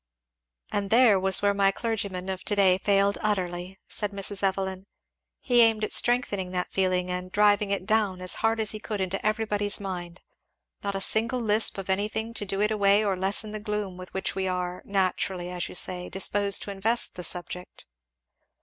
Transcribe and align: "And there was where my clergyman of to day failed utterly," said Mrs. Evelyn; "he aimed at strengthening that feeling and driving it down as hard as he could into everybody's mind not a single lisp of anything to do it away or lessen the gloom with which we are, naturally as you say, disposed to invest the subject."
"And 0.71 0.89
there 0.89 1.19
was 1.19 1.43
where 1.43 1.53
my 1.53 1.69
clergyman 1.69 2.27
of 2.27 2.43
to 2.45 2.55
day 2.55 2.79
failed 2.79 3.19
utterly," 3.21 3.77
said 3.87 4.09
Mrs. 4.09 4.41
Evelyn; 4.41 4.87
"he 5.39 5.61
aimed 5.61 5.83
at 5.83 5.91
strengthening 5.91 6.49
that 6.49 6.71
feeling 6.71 7.11
and 7.11 7.31
driving 7.31 7.69
it 7.69 7.85
down 7.85 8.19
as 8.19 8.33
hard 8.41 8.59
as 8.59 8.71
he 8.71 8.79
could 8.79 8.99
into 8.99 9.23
everybody's 9.23 9.79
mind 9.79 10.19
not 10.83 10.95
a 10.95 11.01
single 11.01 11.39
lisp 11.39 11.77
of 11.77 11.87
anything 11.87 12.33
to 12.33 12.45
do 12.45 12.61
it 12.61 12.71
away 12.71 13.05
or 13.05 13.15
lessen 13.15 13.51
the 13.51 13.59
gloom 13.59 13.95
with 13.95 14.11
which 14.11 14.33
we 14.33 14.47
are, 14.47 14.81
naturally 14.85 15.51
as 15.51 15.69
you 15.69 15.75
say, 15.75 16.09
disposed 16.09 16.63
to 16.63 16.71
invest 16.71 17.13
the 17.13 17.23
subject." 17.23 17.85